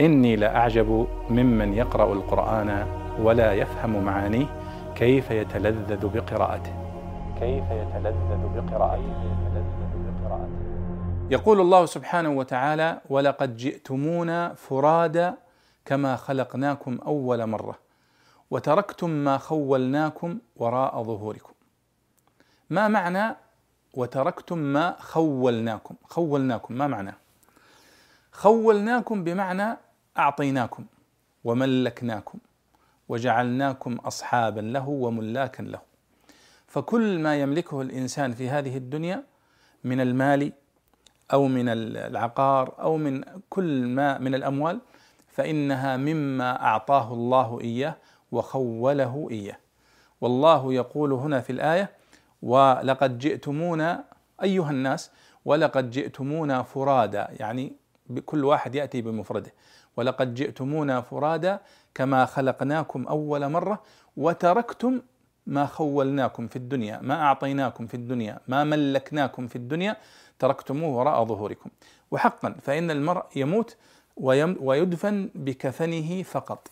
[0.00, 2.86] إني لأعجب ممن يقرأ القرآن
[3.22, 4.46] ولا يفهم معانيه
[4.94, 6.72] كيف يتلذذ بقراءته.
[7.40, 9.38] كيف يتلذذ بقراءته.
[11.30, 15.34] يقول الله سبحانه وتعالى ولقد جئتمونا فرادا
[15.84, 17.78] كما خلقناكم أول مرة
[18.50, 21.52] وتركتم ما خولناكم وراء ظهوركم.
[22.70, 23.36] ما معنى
[23.94, 27.14] وتركتم ما خولناكم خولناكم ما معناه
[28.32, 29.76] خولناكم بمعنى
[30.18, 30.84] أعطيناكم
[31.44, 32.38] وملكناكم
[33.08, 35.80] وجعلناكم أصحابا له وملاكا له.
[36.66, 39.24] فكل ما يملكه الإنسان في هذه الدنيا
[39.84, 40.52] من المال
[41.32, 44.80] أو من العقار أو من كل ما من الأموال
[45.28, 47.96] فإنها مما أعطاه الله إياه
[48.32, 49.56] وخوله إياه.
[50.20, 51.90] والله يقول هنا في الآية
[52.42, 54.04] ولقد جئتمونا
[54.42, 55.10] أيها الناس
[55.44, 57.28] ولقد جئتمونا فرادا.
[57.40, 57.72] يعني
[58.26, 59.52] كل واحد يأتي بمفرده.
[59.96, 61.60] ولقد جئتمونا فرادا
[61.94, 63.82] كما خلقناكم أول مرة
[64.16, 65.00] وتركتم
[65.46, 69.96] ما خولناكم في الدنيا ما أعطيناكم في الدنيا ما ملكناكم في الدنيا
[70.38, 71.70] تركتموه وراء ظهوركم.
[72.10, 73.76] وحقا فإن المرء يموت
[74.60, 76.68] ويدفن بكفنه فقط.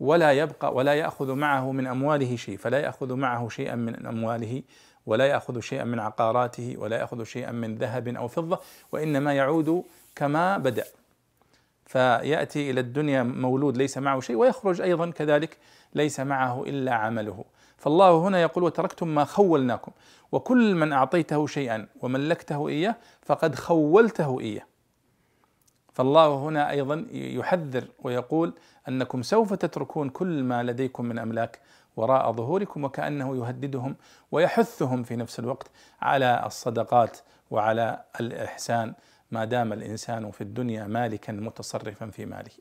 [0.00, 4.62] ولا يبقى ولا يأخذ معه من أمواله شيء فلا يأخذ معه شيئا من أمواله
[5.06, 8.60] ولا يأخذ شيئا من عقاراته ولا يأخذ شيئا من ذهب أو فضة
[8.92, 9.84] وإنما يعود
[10.16, 10.84] كما بدأ.
[11.86, 15.56] فيأتي إلى الدنيا مولود ليس معه شيء ويخرج أيضا كذلك
[15.94, 17.44] ليس معه إلا عمله.
[17.76, 19.92] فالله هنا يقول وتركتم ما خولناكم
[20.32, 24.66] وكل من أعطيته شيئا وملكته إياه فقد خولته إياه.
[25.92, 28.54] فالله هنا أيضا يحذر ويقول
[28.88, 31.60] أنكم سوف تتركون كل ما لديكم من أملاك
[31.96, 33.96] وراء ظهوركم وكأنه يهددهم
[34.32, 35.70] ويحثهم في نفس الوقت
[36.00, 37.18] على الصدقات
[37.50, 38.94] وعلى الإحسان
[39.30, 42.52] ما دام الإنسان في الدنيا مالكا متصرفا في ماله.